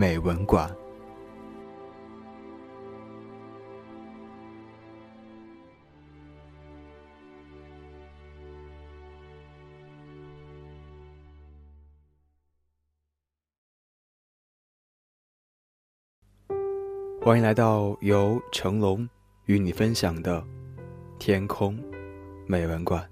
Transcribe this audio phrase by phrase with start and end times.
[0.00, 0.66] 美文馆》。
[17.22, 19.06] 欢迎来到由成龙
[19.44, 20.40] 与你分享的
[21.18, 21.78] 《天空
[22.46, 23.06] 美文馆》。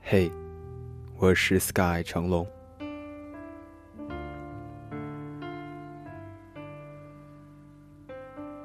[0.00, 0.28] 嘿。
[1.18, 2.59] 我是 Sky 成龙。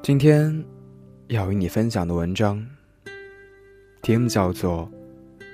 [0.05, 0.63] 今天
[1.29, 2.63] 要与你分享的文章，
[4.03, 4.87] 题目叫做《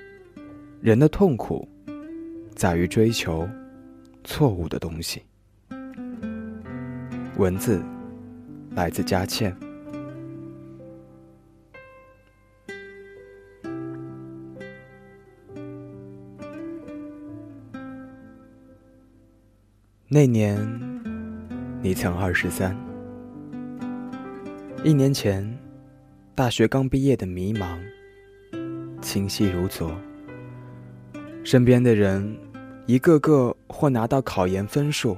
[0.82, 1.66] 人的痛苦
[2.54, 3.48] 在于追求
[4.24, 5.22] 错误的东西》。
[7.38, 7.82] 文字
[8.72, 9.56] 来自佳倩。
[20.08, 20.58] 那年，
[21.80, 22.91] 你曾二十三。
[24.84, 25.48] 一年前，
[26.34, 27.78] 大学刚毕业的迷茫，
[29.00, 29.92] 清晰如昨。
[31.44, 32.36] 身边的人，
[32.86, 35.16] 一个个或拿到考研分数，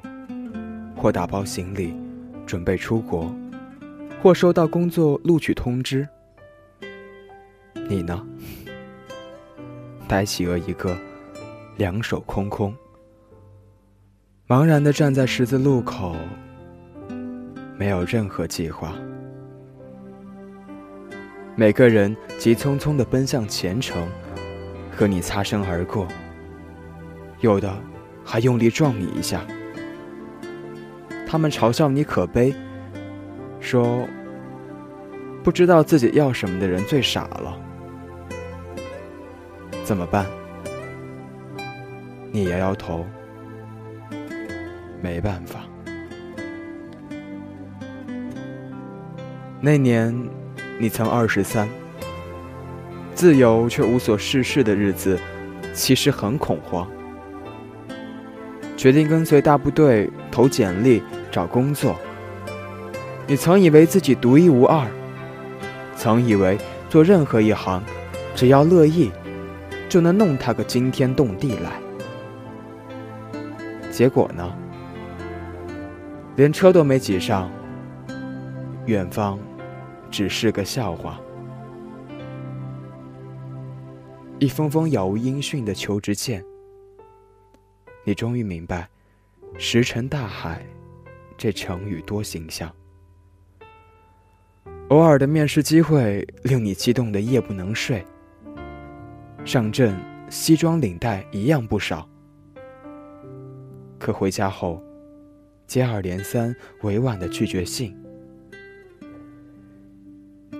[0.94, 1.96] 或打包行李
[2.44, 3.34] 准备出国，
[4.22, 6.06] 或收到工作录取通知。
[7.88, 8.22] 你呢？
[10.06, 10.94] 呆企鹅一个，
[11.78, 12.76] 两手空空。
[14.46, 16.14] 茫然的站在十字路口，
[17.78, 18.94] 没有任何计划。
[21.56, 24.08] 每个人急匆匆的奔向前程，
[24.90, 26.08] 和你擦身而过，
[27.40, 27.72] 有的
[28.24, 29.46] 还用力撞你一下。
[31.28, 32.52] 他们嘲笑你可悲，
[33.60, 34.06] 说
[35.44, 37.56] 不知道自己要什么的人最傻了。
[39.84, 40.26] 怎么办？
[42.32, 43.06] 你摇摇头。
[45.00, 45.60] 没办法。
[49.60, 50.12] 那年，
[50.78, 51.68] 你曾二十三，
[53.14, 55.18] 自由却无所事事的日子，
[55.72, 56.86] 其实很恐慌。
[58.76, 61.96] 决定跟随大部队投简历找工作。
[63.26, 64.86] 你曾以为自己独一无二，
[65.96, 66.58] 曾以为
[66.90, 67.82] 做任何一行，
[68.34, 69.10] 只要乐意，
[69.88, 71.70] 就能弄他个惊天动地来。
[73.90, 74.52] 结果呢？
[76.36, 77.48] 连车都没挤上，
[78.86, 79.38] 远方
[80.14, 81.20] 只是个笑话。
[84.38, 86.40] 一封封杳无音讯的求职信，
[88.04, 88.88] 你终于明白
[89.58, 90.64] “石沉大海”
[91.36, 92.72] 这成语多形象。
[94.90, 98.06] 偶尔的面试机会令你激动的夜不能睡。
[99.44, 99.98] 上阵
[100.30, 102.08] 西装领带一样不少，
[103.98, 104.80] 可回家后。
[105.66, 107.98] 接二连三委婉的拒绝信，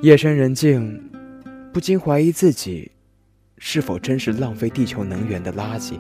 [0.05, 1.01] 夜深人静，
[1.73, 2.93] 不禁怀疑自己，
[3.57, 5.99] 是否真是浪费地球能源的垃圾。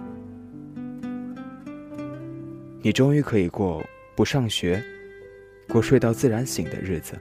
[2.82, 3.82] 你终于可以过
[4.14, 4.84] 不上学，
[5.70, 7.19] 过睡到自然醒的日子，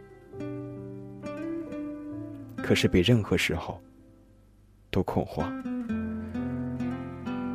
[2.57, 3.81] 可是比任何时候
[4.91, 5.49] 都恐慌。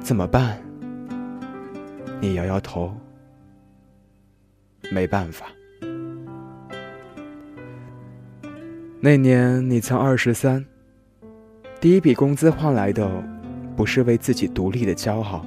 [0.01, 0.59] 怎么办？
[2.19, 2.97] 你摇摇头。
[4.91, 5.53] 没办法。
[9.01, 10.65] 那年你曾二十三，
[11.81, 13.09] 第一笔工资换来的，
[13.77, 15.47] 不是为自己独立的骄傲，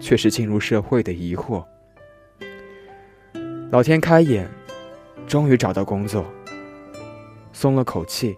[0.00, 1.64] 却是进入社会的疑惑。
[3.70, 4.50] 老天开眼，
[5.28, 6.24] 终于找到工作，
[7.52, 8.36] 松了口气。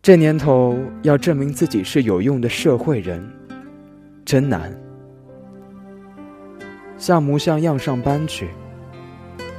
[0.00, 3.30] 这年头要证明自己是有用的社会人，
[4.24, 4.74] 真难。
[6.96, 8.48] 像模像样上班去，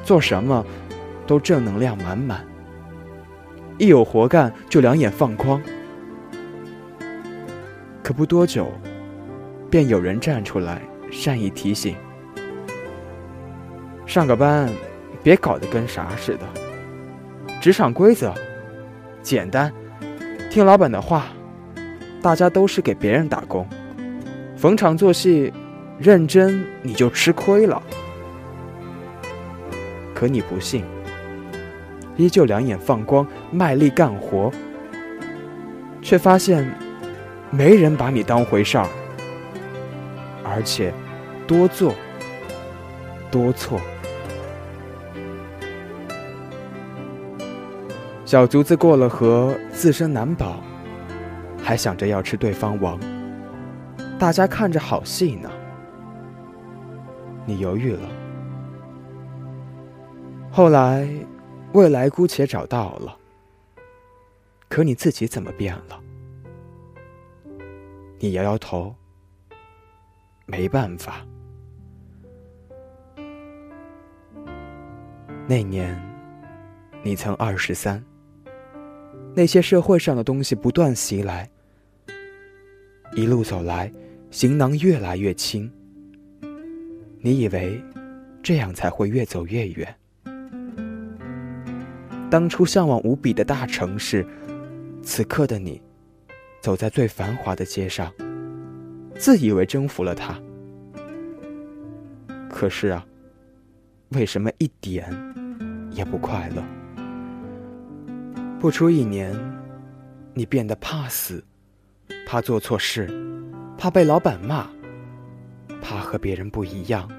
[0.04, 0.66] 做什么
[1.26, 2.46] 都正能量满满。
[3.78, 5.62] 一有活干就两眼放光。
[8.04, 8.72] 可不多久，
[9.70, 10.82] 便有人站出来
[11.12, 11.96] 善意提醒：
[14.06, 14.70] 上个班，
[15.24, 16.48] 别搞得跟啥似的。
[17.60, 18.34] 职场规则
[19.22, 19.74] 简单，
[20.50, 21.28] 听老板的话。
[22.22, 23.68] 大家都是给别人打工，
[24.56, 25.52] 逢场作戏。
[25.98, 27.82] 认真你就吃亏了。
[30.16, 30.84] 可你不信，
[32.22, 34.52] 依旧两眼放光，卖力干活，
[36.04, 36.72] 却发现
[37.50, 38.88] 没人把你当回事儿，
[40.44, 40.94] 而且
[41.48, 41.96] 多做
[43.32, 43.82] 多错。
[48.24, 50.62] 小卒子过了河，自身难保，
[51.60, 53.00] 还想着要吃对方王。
[54.20, 55.50] 大家看着好戏呢，
[57.48, 58.08] 你犹豫了。
[60.52, 61.08] 后来，
[61.74, 63.18] 未来姑且找到了，
[64.68, 66.04] 可你自己怎么变了？
[68.20, 68.94] 你摇摇头，
[70.46, 71.26] 没办法。
[75.48, 75.98] 那年，
[77.04, 78.04] 你曾二十三。
[79.34, 81.50] 那些社会上的东西不断袭来，
[83.16, 83.90] 一路走来，
[84.30, 85.72] 行囊越来越轻。
[87.22, 87.82] 你以为
[88.44, 89.96] 这样才会越走越远？
[92.32, 94.26] 当初向往无比的大城市，
[95.04, 95.82] 此刻的你，
[96.62, 98.10] 走在最繁华的街上，
[99.16, 100.42] 自以为征服了它。
[102.50, 103.06] 可是啊，
[104.12, 105.06] 为什么一点
[105.92, 106.64] 也不快乐？
[108.62, 109.38] 不出一年，
[110.34, 111.44] 你变得怕死，
[112.26, 113.10] 怕做错事，
[113.78, 114.70] 怕被老板骂，
[115.82, 117.12] 怕和别人不一样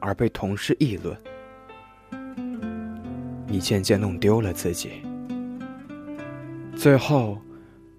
[0.00, 1.16] 而被同事议论。
[3.56, 5.00] 你渐渐弄丢了自己，
[6.76, 7.38] 最后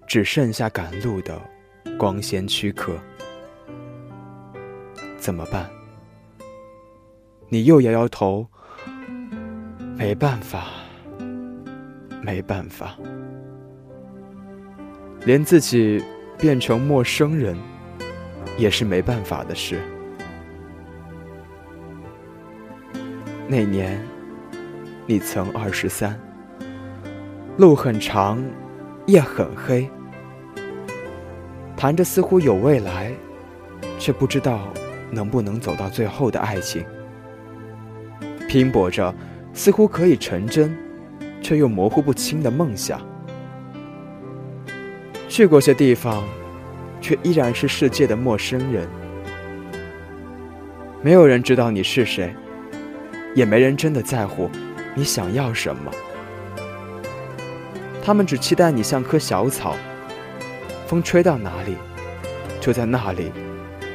[0.06, 1.36] 只剩下赶路的
[1.98, 2.92] 光鲜躯壳。
[5.16, 5.68] 怎么办？
[7.48, 8.46] 你又摇摇头，
[9.96, 10.68] 没办法。
[12.22, 12.96] 没办法，
[15.24, 16.00] 连自己
[16.38, 17.56] 变成陌生人
[18.56, 19.80] 也是没办法的事。
[23.48, 24.00] 那年，
[25.10, 26.20] 你曾二十三，
[27.56, 28.44] 路很长，
[29.06, 29.88] 夜很黑，
[31.74, 33.10] 谈着似乎有未来，
[33.98, 34.68] 却不知道
[35.10, 36.84] 能不能走到最后的爱情，
[38.50, 39.14] 拼搏着，
[39.54, 40.76] 似乎可以成真。
[41.40, 43.00] 却又模糊不清的梦想，
[45.28, 46.22] 去过些地方，
[47.00, 48.86] 却依然是世界的陌生人。
[51.00, 52.34] 没有人知道你是谁，
[53.34, 54.50] 也没人真的在乎
[54.98, 55.92] 你想要什么。
[58.02, 59.76] 他们只期待你像棵小草，
[60.88, 61.76] 风吹到哪里，
[62.60, 63.30] 就在那里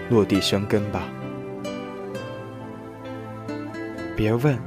[0.10, 1.04] 落地生根吧。
[4.16, 4.58] 别问，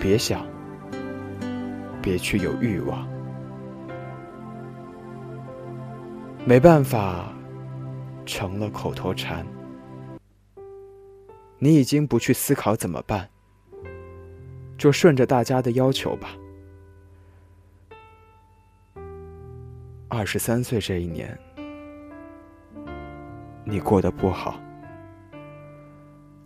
[0.00, 0.46] 别想。
[2.00, 3.06] 别去有欲望，
[6.44, 7.34] 没办法，
[8.24, 9.44] 成了口头禅。
[11.58, 13.28] 你已经不去思考怎么办，
[14.78, 16.30] 就顺着大家的要求吧。
[20.08, 21.38] 二十三岁这一年，
[23.64, 24.58] 你过得不好，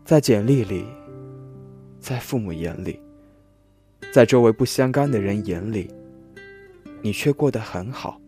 [0.05, 0.84] 在简历里，
[2.00, 2.99] 在父母眼里。
[4.12, 5.88] 在周围不相干的人眼里，
[7.00, 8.20] 你却过得很好。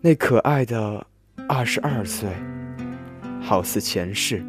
[0.00, 1.06] 那可爱的
[1.46, 2.28] 二十二岁，
[3.40, 4.44] 好似前世，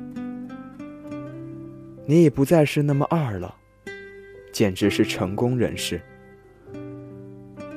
[2.12, 3.56] 你已不再是那么二了，
[4.51, 6.01] 简直是成功人士。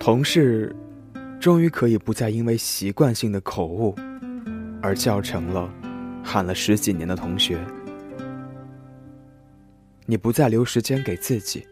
[0.00, 0.74] 同事
[1.38, 3.94] 终于可以不再因为习惯性的口误，
[4.82, 5.72] 而叫成了
[6.20, 7.56] 喊了十几年的同学。
[10.04, 11.64] 你不再留时间给自己，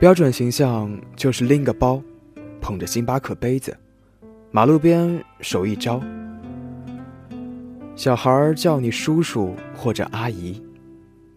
[0.00, 2.02] 标准形象就是拎个包，
[2.60, 3.78] 捧着星巴克杯子，
[4.50, 6.02] 马路边手一招，
[7.94, 10.60] 小孩叫你叔叔或者阿姨，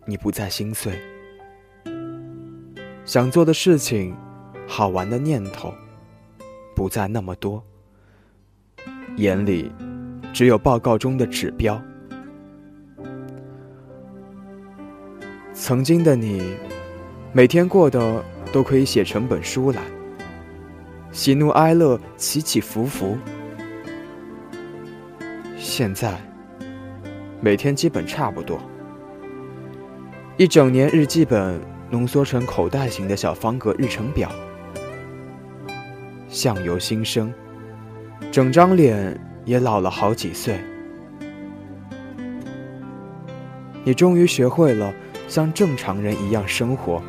[0.05, 0.93] 你不再心碎。
[3.05, 4.15] 想做的事情，
[4.67, 5.73] 好玩的念头，
[6.75, 7.63] 不再那么多，
[9.17, 9.71] 眼里
[10.33, 11.81] 只有报告中的指标。
[15.53, 16.55] 曾经的你，
[17.31, 19.81] 每天过的都可以写成本书来，
[21.11, 23.17] 喜怒哀乐起起伏伏。
[25.57, 26.19] 现在，
[27.39, 28.59] 每天基本差不多，
[30.37, 34.29] 一整年日记本浓缩成口袋型的小方格日程表，
[36.27, 37.33] 相由心生，
[38.33, 40.59] 整张脸也老了好几岁。
[43.85, 44.93] 你终于学会了。
[45.27, 47.01] 像正常人一样生活，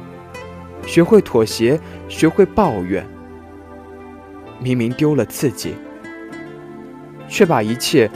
[0.87, 1.79] 学会妥协，
[2.09, 3.07] 学会抱怨。
[4.59, 5.75] 明明丢了自己，
[7.29, 8.11] 却把一切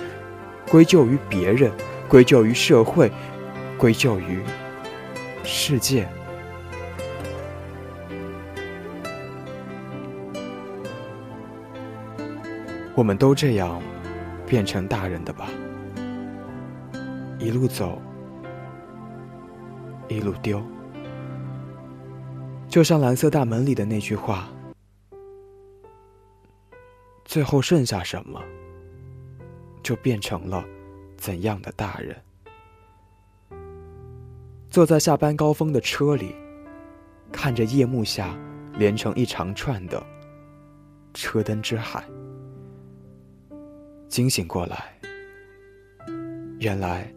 [0.71, 1.71] 归咎于别人，
[2.09, 3.13] 归咎于社会，
[3.77, 4.41] 归咎于
[5.45, 6.09] 世界。
[12.95, 13.81] 我们都这样
[14.47, 15.49] 变成大人的吧，
[17.39, 18.01] 一路走，
[20.09, 20.63] 一路丢。
[22.69, 24.49] 就像蓝色大门里的那句话
[27.25, 28.41] ：“最后剩下什么，
[29.83, 30.65] 就变成了
[31.17, 32.15] 怎样的大人。”
[34.71, 36.33] 坐在下班高峰的车里，
[37.33, 38.39] 看着夜幕下
[38.79, 40.01] 连成一长串的
[41.13, 42.05] 车灯之海，
[44.07, 44.95] 惊醒过来，
[46.61, 47.13] 原来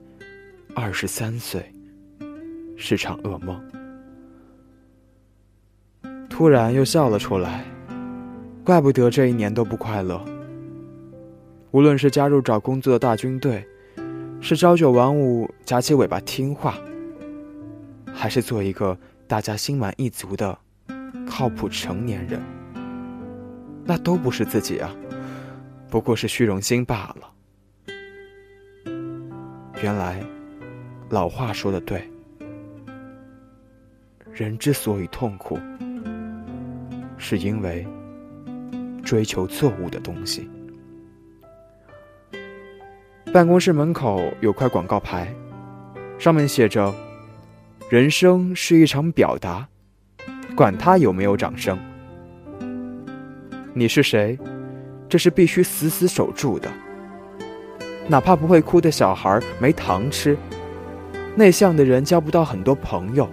[0.74, 1.72] 二十三岁
[2.76, 3.64] 是场噩梦。
[6.28, 7.64] 突然又笑了出来，
[8.66, 10.20] 怪不得这一年都不快乐。
[11.70, 13.64] 无论是加入找工作的大军队，
[14.42, 16.80] 是朝九晚五夹起尾巴听话，
[18.14, 20.58] 还是做一个大家心满意足的
[21.28, 22.40] 靠谱成年人，
[23.84, 24.96] 那都不是自己啊，
[25.90, 27.34] 不过是虚荣心罢了。
[29.82, 30.24] 原来，
[31.10, 32.10] 老话说的对，
[34.32, 35.60] 人之所以痛苦。
[37.26, 37.88] 是因为
[39.02, 40.50] 追求错误的东西。
[43.32, 45.34] 办公室门口有块广告牌，
[46.20, 46.94] 上面写着
[47.94, 49.68] ：“人生是一场表达，
[50.56, 51.78] 管他有没有掌声。
[53.72, 54.36] 你是谁？
[55.08, 56.72] 这是必须死死守住的。
[58.08, 60.36] 哪怕不会哭的小孩没糖吃，
[61.36, 63.30] 内向的人交不到很多朋友，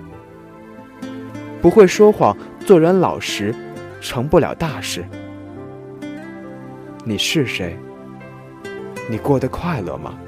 [1.62, 2.37] 不会说谎，
[2.67, 3.55] 做人老实。”
[4.02, 5.02] 成不了大事。
[7.02, 7.79] 你是谁？
[9.09, 10.19] 你过得快乐吗？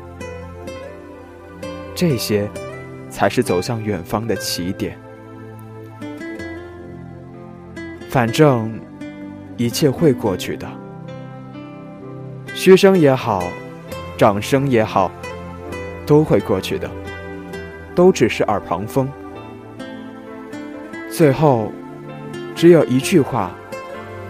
[1.95, 2.49] 这些，
[3.13, 4.99] 才是走向远方的起点。
[8.09, 8.81] 反正，
[9.59, 10.67] 一切会过去的。
[12.55, 13.45] 嘘声也好，
[14.17, 15.13] 掌声也好，
[16.07, 16.91] 都会过去的，
[17.95, 19.09] 都只是耳旁风。
[21.11, 21.71] 最后，
[22.57, 23.51] 只有一句话。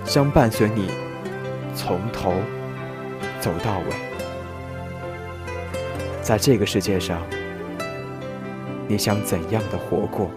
[0.04, 0.90] 将伴随你
[1.76, 2.34] 从头
[3.38, 3.84] 走到尾，
[6.20, 7.22] 在这个世界上，
[8.92, 10.30] 你想怎样的活过？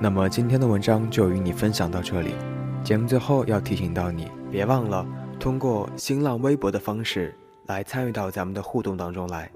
[0.00, 2.34] 那么今天的文章就与你分享到这里。
[2.82, 5.06] 节目最后要提醒到你，别忘了
[5.38, 7.36] 通过新浪微博的方式
[7.66, 9.50] 来参与到咱们的互动当中来。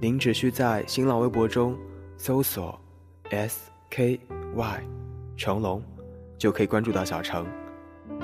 [0.00, 1.76] 您只需在新浪微博中。
[2.16, 2.80] 搜索
[3.28, 4.18] S K
[4.54, 4.82] Y
[5.36, 5.82] 成龙，
[6.38, 7.46] 就可以关注到小程。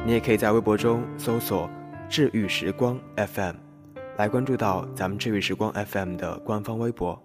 [0.07, 1.69] 你也可以在微博中搜索
[2.13, 3.55] “治愈时光 FM”，
[4.19, 7.19] 来关注到咱们“治愈时光 FM” 的官方微博。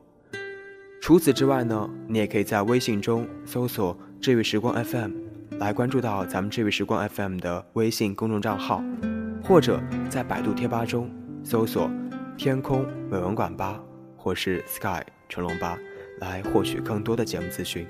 [1.01, 5.12] 除此之外呢，你也可以在微信中搜索“治愈时光 FM”，
[5.60, 8.82] 来关注到咱们“治愈时光 FM” 的微信公众账号，
[9.44, 9.77] 或者
[10.10, 11.12] 在百度贴吧中
[11.44, 11.91] 搜索
[12.38, 13.84] “天空美文馆吧”
[14.15, 15.77] 或是 “Sky 成龙吧”。
[16.22, 17.86] 来获取更多的节目资讯。